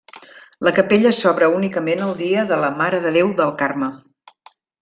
La 0.67 0.71
capella 0.77 1.11
s'obre 1.17 1.51
únicament 1.59 2.03
el 2.07 2.17
dia 2.23 2.47
de 2.53 2.59
la 2.65 2.73
Mare 2.83 3.05
de 3.07 3.15
Déu 3.19 3.33
del 3.43 3.57
Carme. 3.63 3.95